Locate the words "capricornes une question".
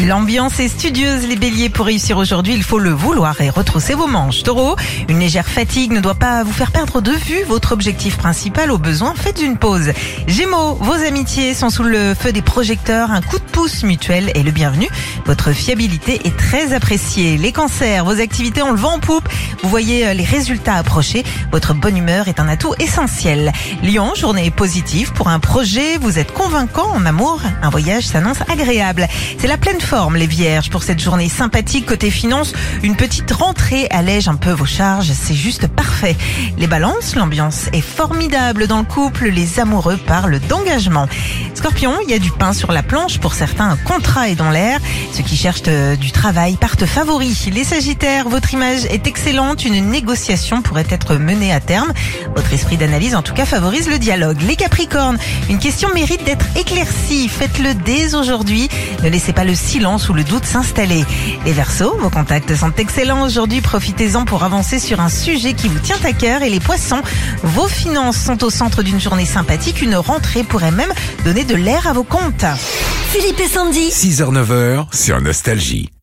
54.56-55.92